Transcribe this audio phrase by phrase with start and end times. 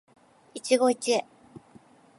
[0.55, 0.95] 一期一会